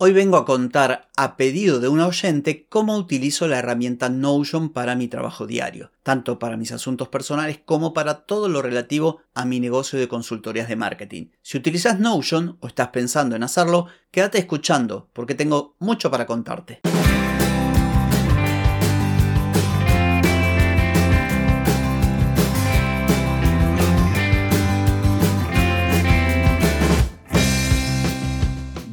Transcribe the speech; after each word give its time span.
Hoy 0.00 0.12
vengo 0.12 0.36
a 0.36 0.44
contar, 0.44 1.08
a 1.16 1.36
pedido 1.36 1.80
de 1.80 1.88
un 1.88 1.98
oyente, 1.98 2.68
cómo 2.68 2.96
utilizo 2.96 3.48
la 3.48 3.58
herramienta 3.58 4.08
Notion 4.08 4.68
para 4.68 4.94
mi 4.94 5.08
trabajo 5.08 5.44
diario, 5.44 5.90
tanto 6.04 6.38
para 6.38 6.56
mis 6.56 6.70
asuntos 6.70 7.08
personales 7.08 7.58
como 7.64 7.92
para 7.92 8.24
todo 8.24 8.48
lo 8.48 8.62
relativo 8.62 9.22
a 9.34 9.44
mi 9.44 9.58
negocio 9.58 9.98
de 9.98 10.06
consultorías 10.06 10.68
de 10.68 10.76
marketing. 10.76 11.30
Si 11.42 11.58
utilizas 11.58 11.98
Notion 11.98 12.58
o 12.60 12.68
estás 12.68 12.90
pensando 12.90 13.34
en 13.34 13.42
hacerlo, 13.42 13.88
quédate 14.12 14.38
escuchando 14.38 15.08
porque 15.12 15.34
tengo 15.34 15.74
mucho 15.80 16.12
para 16.12 16.26
contarte. 16.26 16.80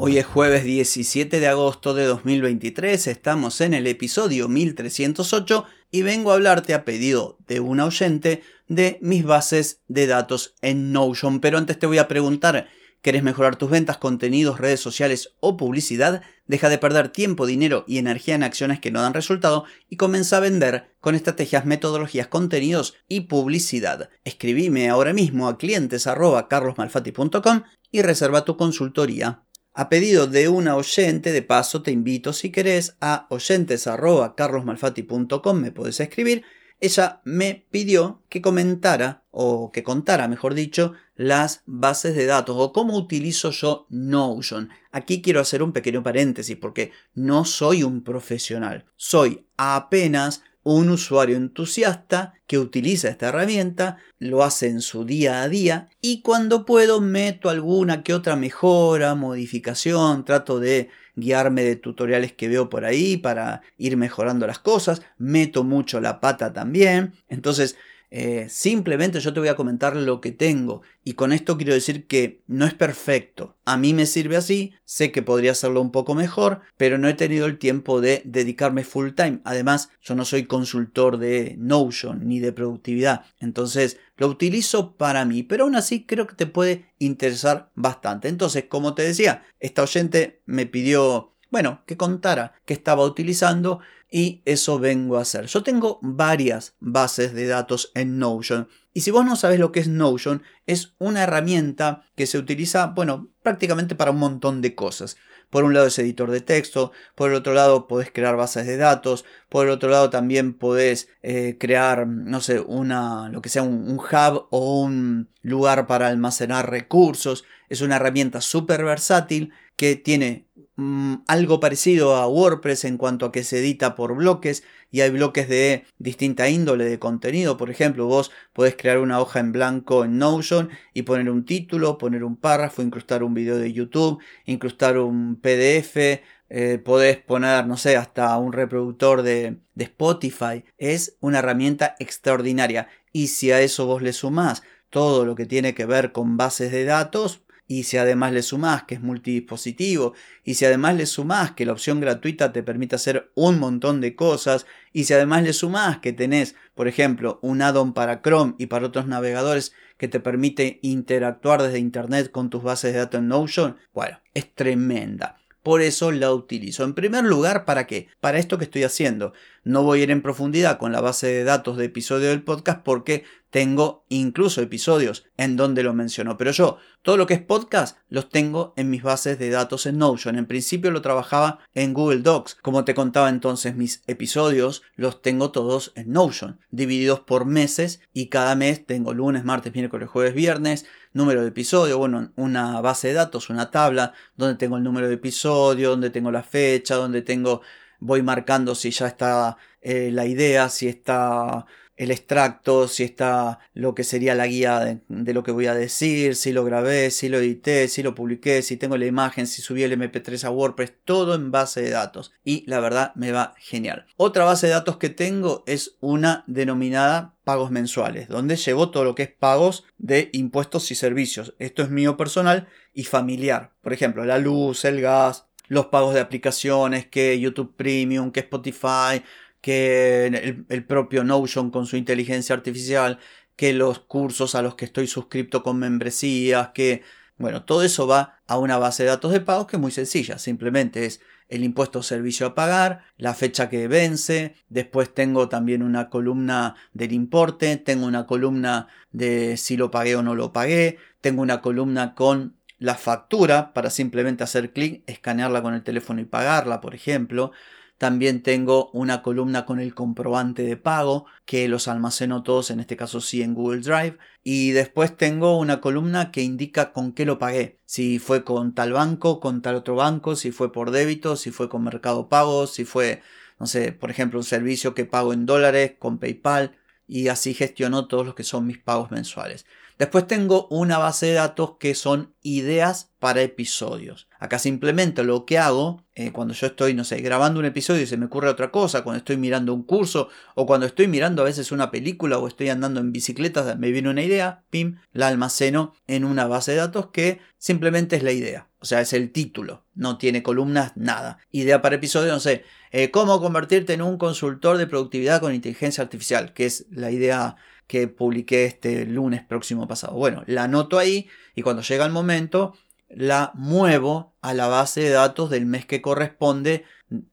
Hoy 0.00 0.16
es 0.16 0.26
jueves 0.26 0.62
17 0.62 1.40
de 1.40 1.48
agosto 1.48 1.92
de 1.92 2.04
2023, 2.04 3.08
estamos 3.08 3.60
en 3.60 3.74
el 3.74 3.88
episodio 3.88 4.46
1308 4.46 5.64
y 5.90 6.02
vengo 6.02 6.30
a 6.30 6.34
hablarte 6.34 6.72
a 6.72 6.84
pedido 6.84 7.36
de 7.48 7.58
un 7.58 7.80
oyente 7.80 8.44
de 8.68 9.00
mis 9.02 9.24
bases 9.24 9.80
de 9.88 10.06
datos 10.06 10.54
en 10.62 10.92
Notion. 10.92 11.40
Pero 11.40 11.58
antes 11.58 11.80
te 11.80 11.88
voy 11.88 11.98
a 11.98 12.06
preguntar, 12.06 12.68
¿querés 13.02 13.24
mejorar 13.24 13.56
tus 13.56 13.70
ventas, 13.70 13.98
contenidos, 13.98 14.60
redes 14.60 14.78
sociales 14.78 15.34
o 15.40 15.56
publicidad? 15.56 16.22
Deja 16.46 16.68
de 16.68 16.78
perder 16.78 17.08
tiempo, 17.08 17.44
dinero 17.44 17.84
y 17.88 17.98
energía 17.98 18.36
en 18.36 18.44
acciones 18.44 18.78
que 18.78 18.92
no 18.92 19.02
dan 19.02 19.14
resultado 19.14 19.64
y 19.88 19.96
comienza 19.96 20.36
a 20.36 20.40
vender 20.40 20.94
con 21.00 21.16
estrategias, 21.16 21.66
metodologías, 21.66 22.28
contenidos 22.28 22.94
y 23.08 23.22
publicidad. 23.22 24.10
Escribime 24.22 24.90
ahora 24.90 25.12
mismo 25.12 25.48
a 25.48 25.58
clientes.carlosmalfati.com 25.58 27.62
y 27.90 28.02
reserva 28.02 28.44
tu 28.44 28.56
consultoría. 28.56 29.42
A 29.80 29.88
pedido 29.88 30.26
de 30.26 30.48
una 30.48 30.74
oyente, 30.74 31.30
de 31.30 31.42
paso 31.42 31.82
te 31.82 31.92
invito 31.92 32.32
si 32.32 32.50
querés 32.50 32.96
a 33.00 33.28
oyentes.carlosmalfati.com, 33.30 35.56
me 35.56 35.70
podés 35.70 36.00
escribir. 36.00 36.42
Ella 36.80 37.20
me 37.22 37.64
pidió 37.70 38.24
que 38.28 38.42
comentara, 38.42 39.22
o 39.30 39.70
que 39.70 39.84
contara, 39.84 40.26
mejor 40.26 40.54
dicho, 40.54 40.94
las 41.14 41.62
bases 41.64 42.16
de 42.16 42.26
datos 42.26 42.56
o 42.58 42.72
cómo 42.72 42.96
utilizo 42.96 43.52
yo 43.52 43.86
Notion. 43.88 44.70
Aquí 44.90 45.22
quiero 45.22 45.38
hacer 45.38 45.62
un 45.62 45.70
pequeño 45.70 46.02
paréntesis 46.02 46.56
porque 46.56 46.90
no 47.14 47.44
soy 47.44 47.84
un 47.84 48.02
profesional, 48.02 48.84
soy 48.96 49.46
apenas 49.56 50.42
un 50.62 50.90
usuario 50.90 51.36
entusiasta 51.36 52.34
que 52.46 52.58
utiliza 52.58 53.08
esta 53.08 53.28
herramienta, 53.28 53.98
lo 54.18 54.42
hace 54.42 54.68
en 54.68 54.80
su 54.80 55.04
día 55.04 55.42
a 55.42 55.48
día 55.48 55.88
y 56.00 56.22
cuando 56.22 56.64
puedo 56.66 57.00
meto 57.00 57.50
alguna 57.50 58.02
que 58.02 58.14
otra 58.14 58.36
mejora, 58.36 59.14
modificación, 59.14 60.24
trato 60.24 60.60
de 60.60 60.90
guiarme 61.14 61.62
de 61.62 61.76
tutoriales 61.76 62.32
que 62.32 62.48
veo 62.48 62.68
por 62.68 62.84
ahí 62.84 63.16
para 63.16 63.62
ir 63.76 63.96
mejorando 63.96 64.46
las 64.46 64.58
cosas, 64.58 65.02
meto 65.18 65.64
mucho 65.64 66.00
la 66.00 66.20
pata 66.20 66.52
también, 66.52 67.14
entonces 67.28 67.76
eh, 68.10 68.46
simplemente 68.48 69.20
yo 69.20 69.32
te 69.32 69.40
voy 69.40 69.48
a 69.48 69.56
comentar 69.56 69.94
lo 69.94 70.20
que 70.20 70.32
tengo 70.32 70.82
y 71.04 71.14
con 71.14 71.32
esto 71.32 71.56
quiero 71.56 71.74
decir 71.74 72.06
que 72.06 72.42
no 72.46 72.66
es 72.66 72.74
perfecto. 72.74 73.56
A 73.64 73.76
mí 73.76 73.92
me 73.94 74.06
sirve 74.06 74.36
así, 74.36 74.72
sé 74.84 75.12
que 75.12 75.22
podría 75.22 75.52
hacerlo 75.52 75.80
un 75.80 75.92
poco 75.92 76.14
mejor, 76.14 76.60
pero 76.76 76.98
no 76.98 77.08
he 77.08 77.14
tenido 77.14 77.46
el 77.46 77.58
tiempo 77.58 78.00
de 78.00 78.22
dedicarme 78.24 78.84
full 78.84 79.10
time. 79.10 79.40
Además, 79.44 79.90
yo 80.00 80.14
no 80.14 80.24
soy 80.24 80.44
consultor 80.44 81.18
de 81.18 81.56
Notion 81.58 82.26
ni 82.26 82.40
de 82.40 82.52
productividad, 82.52 83.24
entonces 83.40 83.98
lo 84.16 84.26
utilizo 84.26 84.96
para 84.96 85.24
mí, 85.24 85.42
pero 85.42 85.64
aún 85.64 85.76
así 85.76 86.04
creo 86.04 86.26
que 86.26 86.34
te 86.34 86.46
puede 86.46 86.86
interesar 86.98 87.70
bastante. 87.74 88.28
Entonces, 88.28 88.64
como 88.68 88.94
te 88.94 89.02
decía, 89.02 89.44
esta 89.60 89.82
oyente 89.82 90.42
me 90.46 90.66
pidió 90.66 91.34
bueno, 91.50 91.82
que 91.86 91.96
contara 91.96 92.54
que 92.64 92.74
estaba 92.74 93.04
utilizando 93.04 93.80
y 94.10 94.42
eso 94.44 94.78
vengo 94.78 95.18
a 95.18 95.22
hacer. 95.22 95.46
Yo 95.46 95.62
tengo 95.62 95.98
varias 96.02 96.74
bases 96.80 97.34
de 97.34 97.46
datos 97.46 97.92
en 97.94 98.18
Notion 98.18 98.68
y 98.98 99.02
si 99.02 99.10
vos 99.10 99.24
no 99.24 99.36
sabes 99.36 99.60
lo 99.60 99.70
que 99.70 99.80
es 99.80 99.88
Notion, 99.88 100.42
es 100.66 100.94
una 100.98 101.22
herramienta 101.22 102.02
que 102.16 102.26
se 102.26 102.38
utiliza, 102.38 102.86
bueno, 102.86 103.28
prácticamente 103.42 103.94
para 103.94 104.10
un 104.10 104.18
montón 104.18 104.60
de 104.60 104.74
cosas. 104.74 105.16
Por 105.50 105.64
un 105.64 105.72
lado 105.72 105.86
es 105.86 105.98
editor 105.98 106.30
de 106.30 106.40
texto, 106.40 106.92
por 107.14 107.30
el 107.30 107.36
otro 107.36 107.54
lado 107.54 107.86
podés 107.86 108.10
crear 108.12 108.36
bases 108.36 108.66
de 108.66 108.76
datos, 108.76 109.24
por 109.48 109.66
el 109.66 109.72
otro 109.72 109.88
lado 109.88 110.10
también 110.10 110.54
podés 110.54 111.08
eh, 111.22 111.56
crear, 111.58 112.06
no 112.06 112.40
sé, 112.40 112.60
una, 112.60 113.28
lo 113.30 113.40
que 113.40 113.48
sea 113.48 113.62
un, 113.62 113.98
hub 113.98 114.46
o 114.50 114.82
un 114.82 115.28
lugar 115.42 115.86
para 115.86 116.08
almacenar 116.08 116.70
recursos. 116.70 117.44
Es 117.68 117.80
una 117.80 117.96
herramienta 117.96 118.40
súper 118.40 118.84
versátil 118.84 119.52
que 119.76 119.96
tiene 119.96 120.48
Mm, 120.80 121.24
algo 121.26 121.58
parecido 121.58 122.14
a 122.14 122.28
WordPress 122.28 122.84
en 122.84 122.98
cuanto 122.98 123.26
a 123.26 123.32
que 123.32 123.42
se 123.42 123.58
edita 123.58 123.96
por 123.96 124.14
bloques 124.14 124.62
y 124.92 125.00
hay 125.00 125.10
bloques 125.10 125.48
de 125.48 125.84
distinta 125.98 126.48
índole 126.48 126.84
de 126.84 127.00
contenido. 127.00 127.56
Por 127.56 127.68
ejemplo, 127.68 128.06
vos 128.06 128.30
podés 128.52 128.76
crear 128.76 128.98
una 129.00 129.20
hoja 129.20 129.40
en 129.40 129.50
blanco 129.50 130.04
en 130.04 130.18
Notion 130.18 130.70
y 130.94 131.02
poner 131.02 131.30
un 131.30 131.44
título, 131.44 131.98
poner 131.98 132.22
un 132.22 132.36
párrafo, 132.36 132.80
incrustar 132.82 133.24
un 133.24 133.34
video 133.34 133.58
de 133.58 133.72
YouTube, 133.72 134.22
incrustar 134.46 134.98
un 134.98 135.40
PDF, 135.40 136.22
eh, 136.48 136.78
podés 136.78 137.18
poner, 137.18 137.66
no 137.66 137.76
sé, 137.76 137.96
hasta 137.96 138.36
un 138.38 138.52
reproductor 138.52 139.22
de, 139.22 139.58
de 139.74 139.84
Spotify. 139.84 140.64
Es 140.76 141.16
una 141.20 141.40
herramienta 141.40 141.96
extraordinaria. 141.98 142.88
Y 143.12 143.28
si 143.28 143.52
a 143.52 143.60
eso 143.60 143.86
vos 143.86 144.02
le 144.02 144.12
sumás 144.12 144.62
todo 144.90 145.24
lo 145.24 145.34
que 145.34 145.46
tiene 145.46 145.74
que 145.74 145.86
ver 145.86 146.12
con 146.12 146.36
bases 146.36 146.72
de 146.72 146.84
datos, 146.84 147.42
y 147.70 147.82
si 147.82 147.98
además 147.98 148.32
le 148.32 148.42
sumás 148.42 148.84
que 148.84 148.94
es 148.94 149.02
multidispositivo, 149.02 150.14
y 150.42 150.54
si 150.54 150.64
además 150.64 150.96
le 150.96 151.04
sumás 151.04 151.52
que 151.52 151.66
la 151.66 151.72
opción 151.72 152.00
gratuita 152.00 152.50
te 152.50 152.62
permite 152.62 152.96
hacer 152.96 153.30
un 153.34 153.58
montón 153.58 154.00
de 154.00 154.16
cosas, 154.16 154.64
y 154.92 155.04
si 155.04 155.12
además 155.12 155.42
le 155.42 155.52
sumás 155.52 155.98
que 155.98 156.14
tenés, 156.14 156.56
por 156.74 156.88
ejemplo, 156.88 157.38
un 157.42 157.60
add-on 157.60 157.92
para 157.92 158.22
Chrome 158.22 158.54
y 158.58 158.66
para 158.66 158.86
otros 158.86 159.06
navegadores 159.06 159.74
que 159.98 160.08
te 160.08 160.18
permite 160.18 160.78
interactuar 160.80 161.62
desde 161.62 161.78
Internet 161.78 162.30
con 162.30 162.48
tus 162.48 162.62
bases 162.62 162.94
de 162.94 163.00
datos 163.00 163.20
en 163.20 163.28
Notion, 163.28 163.76
bueno, 163.92 164.18
es 164.32 164.54
tremenda. 164.54 165.36
Por 165.68 165.82
eso 165.82 166.12
la 166.12 166.32
utilizo. 166.32 166.82
En 166.82 166.94
primer 166.94 167.24
lugar, 167.24 167.66
¿para 167.66 167.86
qué? 167.86 168.08
Para 168.20 168.38
esto 168.38 168.56
que 168.56 168.64
estoy 168.64 168.84
haciendo. 168.84 169.34
No 169.64 169.82
voy 169.82 170.00
a 170.00 170.02
ir 170.04 170.10
en 170.10 170.22
profundidad 170.22 170.78
con 170.78 170.92
la 170.92 171.02
base 171.02 171.26
de 171.26 171.44
datos 171.44 171.76
de 171.76 171.84
episodio 171.84 172.30
del 172.30 172.42
podcast 172.42 172.80
porque 172.82 173.24
tengo 173.50 174.06
incluso 174.08 174.62
episodios 174.62 175.26
en 175.36 175.56
donde 175.56 175.82
lo 175.82 175.92
menciono. 175.92 176.38
Pero 176.38 176.52
yo, 176.52 176.78
todo 177.02 177.18
lo 177.18 177.26
que 177.26 177.34
es 177.34 177.42
podcast, 177.42 177.98
los 178.08 178.30
tengo 178.30 178.72
en 178.76 178.88
mis 178.88 179.02
bases 179.02 179.38
de 179.38 179.50
datos 179.50 179.84
en 179.84 179.98
Notion. 179.98 180.38
En 180.38 180.46
principio 180.46 180.90
lo 180.90 181.02
trabajaba 181.02 181.58
en 181.74 181.92
Google 181.92 182.20
Docs. 182.20 182.56
Como 182.62 182.84
te 182.86 182.94
contaba 182.94 183.28
entonces, 183.28 183.76
mis 183.76 184.02
episodios 184.06 184.82
los 184.96 185.20
tengo 185.20 185.50
todos 185.50 185.92
en 185.96 186.12
Notion, 186.12 186.60
divididos 186.70 187.20
por 187.20 187.44
meses 187.44 188.00
y 188.14 188.28
cada 188.28 188.54
mes 188.54 188.86
tengo 188.86 189.12
lunes, 189.12 189.44
martes, 189.44 189.74
miércoles, 189.74 190.08
jueves, 190.08 190.34
viernes, 190.34 190.86
número 191.18 191.42
de 191.42 191.48
episodio, 191.48 191.98
bueno, 191.98 192.32
una 192.36 192.80
base 192.80 193.08
de 193.08 193.14
datos, 193.14 193.50
una 193.50 193.70
tabla 193.70 194.14
donde 194.36 194.56
tengo 194.56 194.78
el 194.78 194.82
número 194.82 195.08
de 195.08 195.14
episodio, 195.14 195.90
donde 195.90 196.10
tengo 196.10 196.30
la 196.30 196.42
fecha, 196.42 196.94
donde 196.94 197.20
tengo 197.22 197.60
voy 198.00 198.22
marcando 198.22 198.74
si 198.74 198.90
ya 198.90 199.08
está 199.08 199.56
eh, 199.82 200.10
la 200.12 200.26
idea, 200.26 200.68
si 200.68 200.88
está 200.88 201.66
el 201.98 202.12
extracto, 202.12 202.86
si 202.86 203.02
está 203.02 203.58
lo 203.74 203.94
que 203.94 204.04
sería 204.04 204.36
la 204.36 204.46
guía 204.46 205.00
de, 205.08 205.34
lo 205.34 205.42
que 205.42 205.50
voy 205.50 205.66
a 205.66 205.74
decir, 205.74 206.36
si 206.36 206.52
lo 206.52 206.64
grabé, 206.64 207.10
si 207.10 207.28
lo 207.28 207.38
edité, 207.38 207.88
si 207.88 208.04
lo 208.04 208.14
publiqué, 208.14 208.62
si 208.62 208.76
tengo 208.76 208.96
la 208.96 209.06
imagen, 209.06 209.48
si 209.48 209.62
subí 209.62 209.82
el 209.82 209.98
MP3 209.98 210.44
a 210.44 210.50
WordPress, 210.50 210.92
todo 211.04 211.34
en 211.34 211.50
base 211.50 211.82
de 211.82 211.90
datos. 211.90 212.32
Y 212.44 212.64
la 212.66 212.78
verdad 212.78 213.12
me 213.16 213.32
va 213.32 213.54
genial. 213.58 214.06
Otra 214.16 214.44
base 214.44 214.68
de 214.68 214.74
datos 214.74 214.96
que 214.96 215.08
tengo 215.08 215.64
es 215.66 215.96
una 216.00 216.44
denominada 216.46 217.34
pagos 217.42 217.72
mensuales, 217.72 218.28
donde 218.28 218.54
llevo 218.54 218.90
todo 218.90 219.02
lo 219.04 219.16
que 219.16 219.24
es 219.24 219.32
pagos 219.32 219.84
de 219.98 220.30
impuestos 220.32 220.90
y 220.92 220.94
servicios. 220.94 221.54
Esto 221.58 221.82
es 221.82 221.90
mío 221.90 222.16
personal 222.16 222.68
y 222.94 223.04
familiar. 223.04 223.72
Por 223.82 223.92
ejemplo, 223.92 224.24
la 224.24 224.38
luz, 224.38 224.84
el 224.84 225.00
gas, 225.00 225.46
los 225.66 225.86
pagos 225.86 226.14
de 226.14 226.20
aplicaciones, 226.20 227.06
que 227.06 227.40
YouTube 227.40 227.74
Premium, 227.76 228.30
que 228.30 228.40
Spotify, 228.40 229.22
que 229.60 230.64
el, 230.68 230.84
propio 230.84 231.24
Notion 231.24 231.70
con 231.70 231.86
su 231.86 231.96
inteligencia 231.96 232.54
artificial, 232.54 233.18
que 233.56 233.72
los 233.72 234.00
cursos 234.00 234.54
a 234.54 234.62
los 234.62 234.74
que 234.74 234.84
estoy 234.84 235.06
suscrito 235.06 235.62
con 235.62 235.78
membresías, 235.78 236.68
que, 236.68 237.02
bueno, 237.36 237.64
todo 237.64 237.82
eso 237.82 238.06
va 238.06 238.40
a 238.46 238.58
una 238.58 238.78
base 238.78 239.02
de 239.02 239.10
datos 239.10 239.32
de 239.32 239.40
pagos 239.40 239.66
que 239.66 239.76
es 239.76 239.80
muy 239.80 239.90
sencilla, 239.90 240.38
simplemente 240.38 241.06
es 241.06 241.20
el 241.48 241.64
impuesto 241.64 242.02
servicio 242.02 242.46
a 242.46 242.54
pagar, 242.54 243.04
la 243.16 243.34
fecha 243.34 243.68
que 243.68 243.88
vence, 243.88 244.54
después 244.68 245.12
tengo 245.12 245.48
también 245.48 245.82
una 245.82 246.10
columna 246.10 246.76
del 246.92 247.12
importe, 247.12 247.76
tengo 247.78 248.06
una 248.06 248.26
columna 248.26 248.88
de 249.12 249.56
si 249.56 249.76
lo 249.76 249.90
pagué 249.90 250.14
o 250.14 250.22
no 250.22 250.34
lo 250.34 250.52
pagué, 250.52 250.98
tengo 251.20 251.42
una 251.42 251.62
columna 251.62 252.14
con 252.14 252.58
la 252.78 252.94
factura 252.94 253.72
para 253.72 253.90
simplemente 253.90 254.44
hacer 254.44 254.72
clic, 254.72 255.02
escanearla 255.06 255.62
con 255.62 255.74
el 255.74 255.82
teléfono 255.82 256.20
y 256.20 256.26
pagarla, 256.26 256.80
por 256.80 256.94
ejemplo. 256.94 257.52
También 257.98 258.44
tengo 258.44 258.90
una 258.92 259.22
columna 259.22 259.66
con 259.66 259.80
el 259.80 259.92
comprobante 259.92 260.62
de 260.62 260.76
pago, 260.76 261.26
que 261.44 261.66
los 261.66 261.88
almaceno 261.88 262.44
todos, 262.44 262.70
en 262.70 262.78
este 262.78 262.96
caso 262.96 263.20
sí 263.20 263.42
en 263.42 263.54
Google 263.54 263.80
Drive. 263.80 264.18
Y 264.44 264.70
después 264.70 265.16
tengo 265.16 265.58
una 265.58 265.80
columna 265.80 266.30
que 266.30 266.42
indica 266.42 266.92
con 266.92 267.12
qué 267.12 267.26
lo 267.26 267.38
pagué. 267.40 267.80
Si 267.86 268.20
fue 268.20 268.44
con 268.44 268.72
tal 268.72 268.92
banco, 268.92 269.40
con 269.40 269.62
tal 269.62 269.74
otro 269.74 269.96
banco, 269.96 270.36
si 270.36 270.52
fue 270.52 270.72
por 270.72 270.92
débito, 270.92 271.34
si 271.34 271.50
fue 271.50 271.68
con 271.68 271.82
Mercado 271.82 272.28
Pago, 272.28 272.68
si 272.68 272.84
fue, 272.84 273.20
no 273.58 273.66
sé, 273.66 273.90
por 273.90 274.10
ejemplo, 274.10 274.38
un 274.38 274.44
servicio 274.44 274.94
que 274.94 275.04
pago 275.04 275.32
en 275.32 275.44
dólares 275.44 275.94
con 275.98 276.18
PayPal. 276.18 276.78
Y 277.08 277.28
así 277.28 277.52
gestiono 277.52 278.06
todos 278.06 278.26
los 278.26 278.34
que 278.36 278.44
son 278.44 278.66
mis 278.66 278.78
pagos 278.78 279.10
mensuales. 279.10 279.66
Después 279.98 280.28
tengo 280.28 280.68
una 280.68 280.96
base 280.98 281.26
de 281.26 281.32
datos 281.32 281.72
que 281.80 281.96
son 281.96 282.32
ideas 282.40 283.10
para 283.18 283.42
episodios. 283.42 284.28
Acá 284.38 284.60
simplemente 284.60 285.24
lo 285.24 285.44
que 285.44 285.58
hago 285.58 286.06
eh, 286.14 286.30
cuando 286.30 286.54
yo 286.54 286.68
estoy, 286.68 286.94
no 286.94 287.02
sé, 287.02 287.20
grabando 287.20 287.58
un 287.58 287.66
episodio 287.66 288.02
y 288.02 288.06
se 288.06 288.16
me 288.16 288.26
ocurre 288.26 288.48
otra 288.48 288.70
cosa, 288.70 289.02
cuando 289.02 289.18
estoy 289.18 289.36
mirando 289.36 289.74
un 289.74 289.82
curso 289.82 290.28
o 290.54 290.66
cuando 290.66 290.86
estoy 290.86 291.08
mirando 291.08 291.42
a 291.42 291.46
veces 291.46 291.72
una 291.72 291.90
película 291.90 292.38
o 292.38 292.46
estoy 292.46 292.68
andando 292.68 293.00
en 293.00 293.10
bicicleta, 293.10 293.74
me 293.74 293.90
viene 293.90 294.08
una 294.08 294.22
idea, 294.22 294.62
pim, 294.70 294.98
la 295.12 295.26
almaceno 295.26 295.94
en 296.06 296.24
una 296.24 296.46
base 296.46 296.72
de 296.72 296.78
datos 296.78 297.08
que 297.08 297.40
simplemente 297.56 298.14
es 298.14 298.22
la 298.22 298.32
idea. 298.32 298.68
O 298.80 298.84
sea, 298.84 299.00
es 299.00 299.12
el 299.12 299.32
título, 299.32 299.84
no 299.94 300.18
tiene 300.18 300.44
columnas, 300.44 300.92
nada. 300.94 301.38
Idea 301.50 301.82
para 301.82 301.96
episodio, 301.96 302.32
no 302.32 302.38
sé, 302.38 302.62
eh, 302.92 303.10
cómo 303.10 303.40
convertirte 303.40 303.94
en 303.94 304.02
un 304.02 304.16
consultor 304.16 304.78
de 304.78 304.86
productividad 304.86 305.40
con 305.40 305.52
inteligencia 305.52 306.04
artificial, 306.04 306.52
que 306.52 306.66
es 306.66 306.86
la 306.90 307.10
idea 307.10 307.56
que 307.88 308.06
publiqué 308.06 308.66
este 308.66 309.04
lunes 309.06 309.42
próximo 309.42 309.88
pasado. 309.88 310.14
Bueno, 310.14 310.44
la 310.46 310.64
anoto 310.64 310.98
ahí 310.98 311.28
y 311.56 311.62
cuando 311.62 311.82
llega 311.82 312.06
el 312.06 312.12
momento 312.12 312.74
la 313.08 313.52
muevo 313.54 314.34
a 314.42 314.54
la 314.54 314.68
base 314.68 315.00
de 315.00 315.10
datos 315.10 315.50
del 315.50 315.66
mes 315.66 315.86
que 315.86 316.02
corresponde 316.02 316.84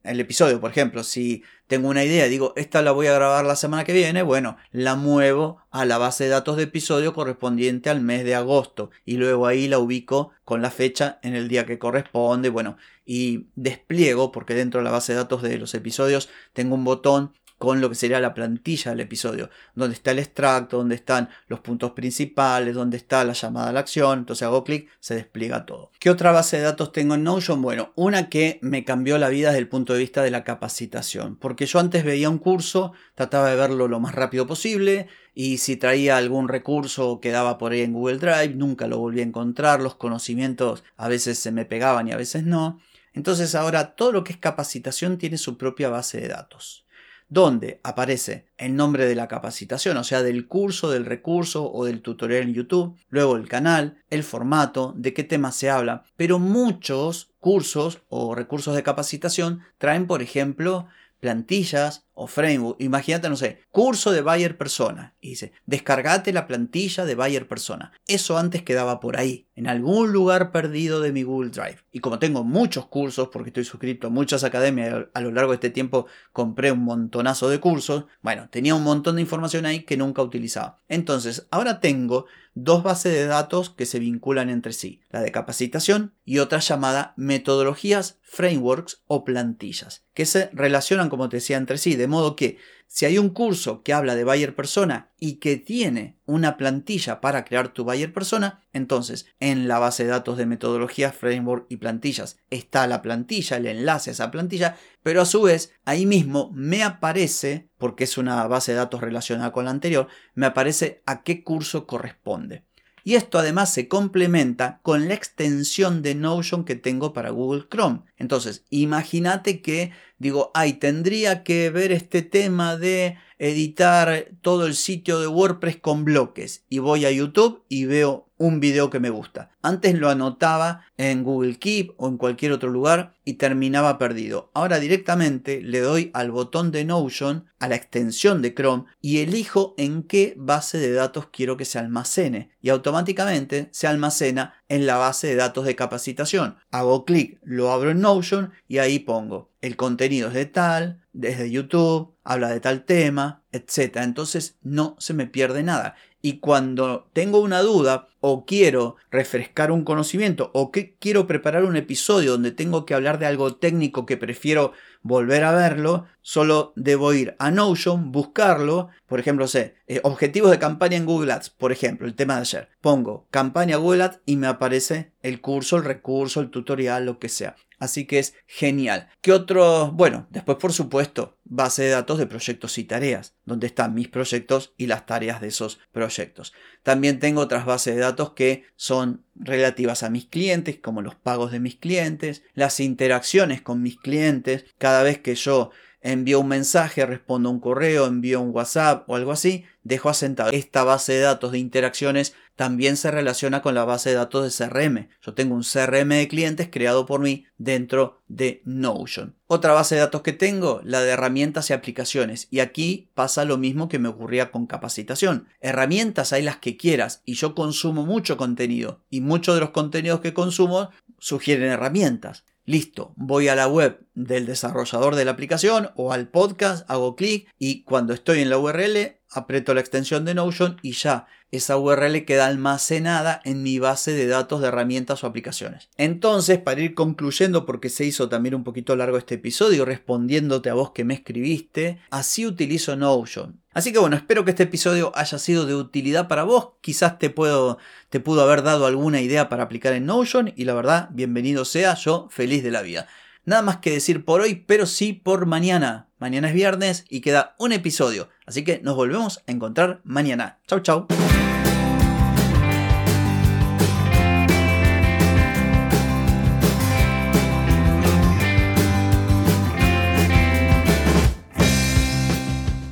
el 0.04 0.20
episodio. 0.20 0.62
Por 0.62 0.72
ejemplo, 0.72 1.04
si 1.04 1.44
tengo 1.68 1.90
una 1.90 2.04
idea, 2.04 2.26
digo, 2.26 2.54
esta 2.56 2.82
la 2.82 2.92
voy 2.92 3.08
a 3.08 3.14
grabar 3.14 3.46
la 3.46 3.56
semana 3.56 3.84
que 3.84 3.92
viene, 3.92 4.24
bueno, 4.24 4.56
la 4.72 4.96
muevo 4.96 5.58
a 5.72 5.84
la 5.86 5.98
base 5.98 6.24
de 6.24 6.30
datos 6.30 6.58
de 6.58 6.64
episodio 6.64 7.14
correspondiente 7.14 7.90
al 7.90 8.02
mes 8.02 8.24
de 8.24 8.36
agosto 8.36 8.92
y 9.04 9.18
luego 9.18 9.48
ahí 9.48 9.68
la 9.68 9.80
ubico 9.80 10.32
con 10.46 10.62
la 10.62 10.72
fecha 10.72 11.20
en 11.24 11.36
el 11.36 11.50
día 11.50 11.66
que 11.66 11.78
corresponde, 11.78 12.50
bueno, 12.50 12.78
y 13.06 13.48
despliego, 13.56 14.32
porque 14.32 14.54
dentro 14.54 14.80
de 14.80 14.86
la 14.86 14.92
base 14.92 15.12
de 15.12 15.20
datos 15.20 15.42
de 15.42 15.58
los 15.58 15.74
episodios 15.74 16.30
tengo 16.54 16.76
un 16.76 16.86
botón 16.86 17.34
con 17.58 17.82
lo 17.82 17.90
que 17.90 17.96
sería 17.96 18.20
la 18.20 18.34
plantilla 18.34 18.92
del 18.92 19.02
episodio, 19.02 19.50
donde 19.76 19.96
está 19.96 20.12
el 20.12 20.20
extracto, 20.20 20.78
donde 20.78 20.96
están 20.96 21.30
los 21.48 21.62
puntos 21.62 21.92
principales, 21.92 22.76
donde 22.76 22.98
está 22.98 23.24
la 23.24 23.34
llamada 23.34 23.70
a 23.70 23.74
la 23.74 23.80
acción, 23.80 24.20
entonces 24.20 24.44
hago 24.44 24.64
clic, 24.64 24.90
se 25.00 25.16
despliega 25.16 25.66
todo. 25.66 25.92
¿Qué 26.00 26.10
otra 26.10 26.32
base 26.32 26.58
de 26.58 26.64
datos 26.64 26.92
tengo 26.92 27.16
en 27.16 27.24
Notion? 27.24 27.62
Bueno, 27.62 27.92
una 27.96 28.30
que 28.30 28.60
me 28.62 28.84
cambió 28.84 29.18
la 29.18 29.30
vida 29.30 29.50
desde 29.50 29.60
el 29.60 29.70
punto 29.70 29.94
de 29.94 30.00
vista 30.00 30.22
de 30.22 30.32
la 30.32 30.44
capacitación, 30.44 31.38
porque 31.38 31.66
yo 31.66 31.80
antes 31.80 32.04
veía 32.04 32.30
un 32.30 32.40
curso, 32.40 32.94
trataba 33.16 33.50
de 33.50 33.56
verlo 33.56 33.88
lo 33.88 34.00
más 34.00 34.16
rápido 34.16 34.46
posible, 34.48 35.08
y 35.34 35.58
si 35.58 35.78
traía 35.78 36.18
algún 36.18 36.48
recurso 36.48 37.20
que 37.22 37.32
daba 37.32 37.58
por 37.58 37.72
ahí 37.72 37.82
en 37.82 37.94
Google 37.94 38.18
Drive, 38.18 38.56
nunca 38.56 38.88
lo 38.88 39.00
volví 39.00 39.22
a 39.22 39.24
encontrar, 39.24 39.82
los 39.82 39.96
conocimientos 39.96 40.84
a 40.98 41.08
veces 41.08 41.40
se 41.40 41.52
me 41.52 41.66
pegaban 41.66 42.08
y 42.08 42.12
a 42.12 42.18
veces 42.18 42.44
no. 42.44 42.80
Entonces 43.14 43.56
ahora 43.56 43.96
todo 43.96 44.12
lo 44.12 44.24
que 44.26 44.34
es 44.34 44.38
capacitación 44.38 45.18
tiene 45.18 45.38
su 45.38 45.58
propia 45.58 45.90
base 45.90 46.20
de 46.20 46.28
datos 46.28 46.85
donde 47.28 47.80
aparece 47.84 48.48
el 48.58 48.76
nombre 48.76 49.06
de 49.06 49.16
la 49.16 49.28
capacitación, 49.28 49.98
o 49.98 50.04
sea, 50.04 50.22
del 50.22 50.48
curso, 50.48 50.92
del 50.92 51.06
recurso 51.06 51.72
o 51.72 51.86
del 51.86 52.02
tutorial 52.02 52.44
en 52.44 52.54
YouTube, 52.54 52.98
luego 53.10 53.36
el 53.36 53.48
canal, 53.48 53.98
el 54.10 54.24
formato, 54.24 54.94
de 54.96 55.14
qué 55.14 55.24
tema 55.24 55.52
se 55.52 55.70
habla, 55.70 56.04
pero 56.16 56.40
muchos 56.40 57.32
cursos 57.40 58.02
o 58.10 58.36
recursos 58.36 58.76
de 58.76 58.84
capacitación 58.84 59.62
traen, 59.78 60.08
por 60.08 60.22
ejemplo, 60.22 60.88
plantillas 61.20 62.05
o 62.16 62.28
framework. 62.28 62.82
Imagínate, 62.82 63.30
no 63.30 63.36
sé, 63.36 63.60
curso 63.70 64.12
de 64.12 64.22
Bayer 64.22 64.58
Persona. 64.58 65.16
Y 65.22 65.30
dice, 65.30 65.52
descargate 65.66 66.34
la 66.34 66.48
plantilla 66.48 67.06
de 67.06 67.16
Bayer 67.16 67.48
Persona. 67.48 67.92
Eso 68.08 68.38
antes 68.38 68.64
quedaba 68.64 69.00
por 69.00 69.18
ahí, 69.18 69.48
en 69.56 69.68
algún 69.68 70.12
lugar 70.12 70.52
perdido 70.52 71.02
de 71.02 71.12
mi 71.12 71.24
Google 71.24 71.52
Drive. 71.52 71.80
Y 71.92 72.00
como 72.00 72.18
tengo 72.18 72.44
muchos 72.44 72.88
cursos, 72.88 73.30
porque 73.32 73.50
estoy 73.50 73.66
suscrito 73.66 74.08
a 74.08 74.10
muchas 74.10 74.44
academias, 74.44 75.06
a 75.14 75.22
lo 75.22 75.32
largo 75.32 75.52
de 75.52 75.56
este 75.56 75.70
tiempo 75.70 76.08
compré 76.32 76.72
un 76.72 76.84
montonazo 76.84 77.50
de 77.50 77.60
cursos, 77.60 78.06
bueno, 78.22 78.50
tenía 78.50 78.76
un 78.76 78.84
montón 78.84 79.16
de 79.16 79.22
información 79.22 79.66
ahí 79.66 79.84
que 79.84 79.98
nunca 79.98 80.22
utilizaba. 80.22 80.80
Entonces, 80.88 81.48
ahora 81.52 81.80
tengo 81.80 82.26
dos 82.56 82.84
bases 82.84 83.14
de 83.14 83.28
datos 83.28 83.70
que 83.70 83.86
se 83.86 84.00
vinculan 84.00 84.50
entre 84.50 84.74
sí, 84.74 85.02
la 85.10 85.22
de 85.22 85.32
capacitación 85.32 86.14
y 86.24 86.40
otra 86.40 86.60
llamada 86.60 87.14
metodologías, 87.18 88.18
frameworks 88.22 89.04
o 89.08 89.26
plantillas, 89.26 90.06
que 90.14 90.26
se 90.26 90.50
relacionan, 90.54 91.10
como 91.10 91.30
te 91.30 91.38
decía, 91.38 91.58
entre 91.58 91.78
sí, 91.78 91.96
modo 92.08 92.36
que 92.36 92.58
si 92.88 93.06
hay 93.06 93.18
un 93.18 93.30
curso 93.30 93.84
que 93.84 93.94
habla 93.94 94.16
de 94.16 94.24
Bayer 94.24 94.56
Persona 94.56 95.12
y 95.20 95.36
que 95.36 95.58
tiene 95.58 96.18
una 96.26 96.56
plantilla 96.56 97.20
para 97.20 97.44
crear 97.44 97.74
tu 97.74 97.84
Bayer 97.84 98.14
Persona, 98.14 98.64
entonces 98.74 99.26
en 99.40 99.68
la 99.68 99.80
base 99.80 100.04
de 100.04 100.12
datos 100.12 100.38
de 100.38 100.46
metodologías, 100.46 101.16
framework 101.16 101.66
y 101.68 101.78
plantillas 101.78 102.38
está 102.50 102.88
la 102.88 103.02
plantilla, 103.02 103.58
el 103.58 103.66
enlace 103.66 104.12
a 104.12 104.14
esa 104.14 104.32
plantilla, 104.32 104.78
pero 105.04 105.22
a 105.22 105.26
su 105.26 105.42
vez 105.42 105.74
ahí 105.84 106.06
mismo 106.06 106.52
me 106.54 106.84
aparece, 106.84 107.70
porque 107.78 108.06
es 108.06 108.18
una 108.18 108.48
base 108.48 108.72
de 108.72 108.78
datos 108.78 109.02
relacionada 109.02 109.52
con 109.52 109.66
la 109.66 109.72
anterior, 109.72 110.08
me 110.34 110.46
aparece 110.46 111.02
a 111.06 111.24
qué 111.24 111.44
curso 111.44 111.88
corresponde. 111.88 112.64
Y 113.08 113.14
esto 113.14 113.38
además 113.38 113.72
se 113.72 113.88
complementa 113.88 114.80
con 114.82 115.08
la 115.08 115.14
extensión 115.14 116.02
de 116.02 116.16
Notion 116.16 116.66
que 116.66 116.74
tengo 116.74 117.14
para 117.14 117.30
Google 117.30 117.68
Chrome. 117.70 118.02
Entonces, 118.18 118.66
imagínate 118.72 119.62
que 119.62 119.92
digo, 120.18 120.52
ay, 120.54 120.74
tendría 120.74 121.44
que 121.44 121.70
ver 121.70 121.92
este 121.92 122.22
tema 122.22 122.78
de 122.78 123.18
editar 123.38 124.30
todo 124.42 124.66
el 124.66 124.76
sitio 124.76 125.20
de 125.20 125.28
WordPress 125.28 125.78
con 125.78 126.06
bloques 126.06 126.64
y 126.70 126.80
voy 126.80 127.06
a 127.06 127.12
YouTube 127.12 127.64
y 127.68 127.86
veo 127.86 128.26
un 128.38 128.60
video 128.60 128.90
que 128.90 129.00
me 129.00 129.10
gusta. 129.10 129.52
Antes 129.62 129.98
lo 129.98 130.10
anotaba 130.10 130.82
en 130.98 131.24
Google 131.24 131.58
Keep 131.58 131.94
o 131.98 132.08
en 132.08 132.18
cualquier 132.18 132.52
otro 132.52 132.70
lugar 132.70 133.16
y 133.24 133.34
terminaba 133.34 133.98
perdido. 133.98 134.52
Ahora 134.54 134.80
directamente 134.80 135.62
le 135.62 135.80
doy 135.80 136.12
al 136.14 136.32
botón 136.32 136.72
de 136.72 136.84
Notion, 136.86 137.46
a 137.60 137.68
la 137.68 137.76
extensión 137.76 138.42
de 138.42 138.54
Chrome 138.54 138.86
y 139.02 139.20
elijo 139.20 139.74
en 139.78 140.04
qué 140.04 140.34
base 140.38 140.78
de 140.78 140.92
datos 140.92 141.28
quiero 141.32 141.56
que 141.58 141.66
se 141.66 141.80
almacene 141.80 142.52
y 142.62 142.70
automáticamente 142.70 143.70
se 143.72 143.88
almacena 143.88 144.56
en 144.70 144.86
la 144.86 144.98
base 144.98 145.28
de 145.28 145.36
datos 145.36 145.66
de 145.66 145.76
capacitación. 145.76 146.58
Hago 146.72 147.06
clic, 147.06 147.40
lo 147.44 147.72
abro 147.72 147.92
en 147.92 148.02
Notion 148.02 148.52
y 148.68 148.80
ahí 148.80 149.00
pongo 149.00 149.52
el 149.66 149.76
contenido 149.78 150.28
es 150.28 150.36
de 150.36 150.46
tal, 150.46 151.02
desde 151.12 151.50
YouTube, 151.50 152.14
habla 152.24 152.50
de 152.50 152.60
tal 152.60 152.86
tema, 152.86 153.44
etc. 153.52 153.98
Entonces 154.04 154.60
no 154.62 154.96
se 155.00 155.16
me 155.16 155.26
pierde 155.26 155.64
nada. 155.64 155.96
Y 156.22 156.40
cuando 156.40 157.10
tengo 157.14 157.40
una 157.40 157.62
duda 157.62 158.10
o 158.28 158.44
quiero 158.44 158.96
refrescar 159.12 159.72
un 159.72 159.84
conocimiento 159.84 160.50
o 160.56 160.72
que 160.72 160.96
quiero 160.96 161.28
preparar 161.28 161.64
un 161.64 161.76
episodio 161.76 162.32
donde 162.32 162.52
tengo 162.52 162.84
que 162.84 162.96
hablar 162.96 163.20
de 163.20 163.28
algo 163.28 163.58
técnico 163.58 164.08
que 164.08 164.18
prefiero 164.18 164.74
volver 165.04 165.44
a 165.44 165.52
verlo, 165.52 166.08
solo 166.24 166.74
debo 166.76 167.14
ir 167.14 167.36
a 167.38 167.52
Notion, 167.52 168.12
buscarlo, 168.12 168.90
por 169.06 169.20
ejemplo, 169.20 169.48
sé, 169.48 169.76
eh, 169.86 170.00
objetivos 170.02 170.50
de 170.50 170.58
campaña 170.58 170.98
en 170.98 171.06
Google 171.06 171.34
Ads, 171.34 171.52
por 171.52 171.72
ejemplo, 171.72 172.08
el 172.08 172.16
tema 172.16 172.34
de 172.34 172.42
ayer. 172.42 172.70
Pongo 172.82 173.28
campaña 173.30 173.78
Google 173.78 174.06
Ads 174.06 174.22
y 174.26 174.38
me 174.38 174.48
aparece 174.48 175.12
el 175.22 175.40
curso, 175.40 175.78
el 175.78 175.84
recurso, 175.84 176.40
el 176.40 176.50
tutorial, 176.50 177.06
lo 177.06 177.20
que 177.20 177.30
sea. 177.30 177.56
Así 177.78 178.06
que 178.06 178.20
es 178.20 178.34
genial. 178.48 179.10
¿Qué 179.22 179.32
otro? 179.34 179.92
Bueno, 179.92 180.28
después 180.30 180.58
por 180.58 180.74
supuesto, 180.74 181.38
base 181.44 181.84
de 181.84 181.90
datos 181.90 182.18
de 182.18 182.26
proyectos 182.26 182.78
y 182.78 182.86
tareas, 182.86 183.36
donde 183.44 183.68
están 183.68 183.94
mis 183.94 184.08
proyectos 184.08 184.74
y 184.78 184.88
las 184.88 185.06
tareas 185.06 185.42
de 185.42 185.48
esos 185.48 185.80
proyectos. 185.92 186.54
También 186.84 187.20
tengo 187.20 187.42
otras 187.42 187.66
bases 187.66 187.96
de 187.96 188.02
datos 188.02 188.15
que 188.32 188.64
son 188.76 189.24
relativas 189.36 190.04
a 190.04 190.10
mis 190.10 190.26
clientes, 190.26 190.78
como 190.80 191.02
los 191.02 191.16
pagos 191.16 191.52
de 191.52 191.60
mis 191.60 191.76
clientes, 191.76 192.44
las 192.54 192.80
interacciones 192.80 193.62
con 193.62 193.82
mis 193.82 193.98
clientes. 193.98 194.66
Cada 194.78 195.04
vez 195.04 195.20
que 195.20 195.36
yo 195.36 195.72
envío 196.06 196.40
un 196.40 196.48
mensaje, 196.48 197.06
respondo 197.06 197.50
un 197.50 197.60
correo, 197.60 198.06
envío 198.06 198.40
un 198.40 198.52
WhatsApp 198.54 199.10
o 199.10 199.16
algo 199.16 199.32
así, 199.32 199.66
dejo 199.84 200.10
asentado. 200.10 200.52
Esta 200.52 200.84
base 200.84 201.14
de 201.14 201.22
datos 201.22 201.52
de 201.52 201.58
interacciones 201.58 202.36
también 202.56 202.96
se 202.96 203.10
relaciona 203.10 203.64
con 203.64 203.74
la 203.74 203.86
base 203.86 204.10
de 204.10 204.16
datos 204.16 204.44
de 204.44 204.66
CRM. 204.66 205.10
Yo 205.22 205.34
tengo 205.34 205.56
un 205.56 205.64
CRM 205.64 206.10
de 206.10 206.28
clientes 206.28 206.70
creado 206.72 207.08
por 207.08 207.22
mí 207.22 207.48
dentro 207.58 208.22
de 208.28 208.62
Notion. 208.66 209.36
Otra 209.48 209.74
base 209.74 209.96
de 209.96 210.02
datos 210.02 210.22
que 210.22 210.32
tengo, 210.32 210.80
la 210.84 211.02
de 211.02 211.10
herramientas 211.10 211.72
y 211.72 211.74
aplicaciones. 211.74 212.48
Y 212.52 212.60
aquí 212.60 213.10
pasa 213.16 213.44
lo 213.44 213.58
mismo 213.58 213.90
que 213.90 214.00
me 214.00 214.10
ocurría 214.10 214.52
con 214.52 214.68
capacitación. 214.68 215.48
Herramientas 215.60 216.34
hay 216.34 216.44
las 216.44 216.58
que 216.58 216.78
quieras 216.78 217.24
y 217.26 217.34
yo 217.34 217.56
consumo 217.56 218.06
mucho 218.06 218.38
contenido 218.38 219.02
y 219.10 219.22
muchos 219.22 219.56
de 219.56 219.62
los 219.62 219.72
contenidos 219.72 220.20
que 220.20 220.36
consumo 220.36 220.92
sugieren 221.18 221.72
herramientas. 221.72 222.44
Listo, 222.68 223.14
voy 223.16 223.48
a 223.48 223.56
la 223.56 223.68
web 223.68 224.08
del 224.16 224.48
desarrollador 224.48 225.16
de 225.16 225.24
la 225.24 225.32
aplicación 225.32 225.92
o 225.96 226.12
al 226.12 226.28
podcast, 226.28 226.90
hago 226.90 227.16
clic 227.16 227.48
y 227.60 227.84
cuando 227.84 228.14
estoy 228.14 228.42
en 228.42 228.50
la 228.50 228.58
URL 228.58 229.20
aprieto 229.32 229.74
la 229.74 229.82
extensión 229.82 230.26
de 230.26 230.34
Notion 230.34 230.78
y 230.82 230.94
ya 230.94 231.28
esa 231.52 231.78
URL 231.78 232.26
queda 232.26 232.48
almacenada 232.48 233.42
en 233.46 233.64
mi 233.64 233.80
base 233.80 234.12
de 234.12 234.28
datos 234.28 234.62
de 234.62 234.68
herramientas 234.68 235.24
o 235.24 235.28
aplicaciones. 235.28 235.90
Entonces, 235.98 236.60
para 236.60 236.82
ir 236.82 236.94
concluyendo, 236.94 237.66
porque 237.66 237.90
se 237.90 238.06
hizo 238.06 238.30
también 238.30 238.56
un 238.56 238.64
poquito 238.64 238.96
largo 238.96 239.18
este 239.18 239.36
episodio, 239.36 239.86
respondiéndote 239.86 240.70
a 240.70 240.74
vos 240.74 240.92
que 240.92 241.04
me 241.04 241.14
escribiste, 241.14 242.00
así 242.10 242.46
utilizo 242.46 242.96
Notion. 242.96 243.62
Así 243.74 243.92
que 243.92 244.00
bueno, 244.00 244.16
espero 244.16 244.46
que 244.46 244.52
este 244.52 244.64
episodio 244.64 245.12
haya 245.16 245.38
sido 245.38 245.66
de 245.66 245.76
utilidad 245.76 246.28
para 246.28 246.44
vos. 246.44 246.70
Quizás 246.82 247.20
te, 247.20 247.30
puedo, 247.30 247.78
te 248.10 248.20
pudo 248.20 248.42
haber 248.42 248.64
dado 248.64 248.86
alguna 248.86 249.22
idea 249.22 249.50
para 249.50 249.64
aplicar 249.64 249.94
en 249.94 250.06
Notion 250.06 250.54
y 250.56 250.64
la 250.64 250.74
verdad, 250.74 251.10
bienvenido 251.12 251.66
sea, 251.66 251.96
yo 251.96 252.28
feliz 252.32 252.64
de 252.64 252.72
la 252.72 252.82
vida. 252.82 253.08
Nada 253.48 253.62
más 253.62 253.78
que 253.78 253.92
decir 253.92 254.26
por 254.26 254.42
hoy, 254.42 254.56
pero 254.66 254.88
sí 254.88 255.14
por 255.14 255.46
mañana. 255.46 256.10
Mañana 256.18 256.48
es 256.48 256.56
viernes 256.56 257.06
y 257.10 257.22
queda 257.22 257.56
un 257.60 257.74
episodio. 257.74 258.28
Así 258.48 258.64
que 258.64 258.80
nos 258.82 258.96
volvemos 258.96 259.44
a 259.46 259.52
encontrar 259.52 260.02
mañana. 260.04 260.58
Chau, 260.68 260.80
chau. 260.80 261.06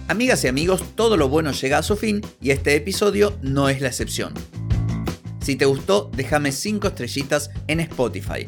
Amigas 0.07 0.43
y 0.43 0.47
amigos, 0.47 0.83
todo 0.93 1.17
lo 1.17 1.29
bueno 1.29 1.51
llega 1.51 1.79
a 1.79 1.83
su 1.83 1.95
fin 1.95 2.21
y 2.39 2.51
este 2.51 2.75
episodio 2.75 3.39
no 3.41 3.69
es 3.69 3.81
la 3.81 3.87
excepción. 3.87 4.35
Si 5.41 5.55
te 5.55 5.65
gustó, 5.65 6.11
déjame 6.15 6.51
5 6.51 6.89
estrellitas 6.89 7.49
en 7.67 7.79
Spotify. 7.79 8.47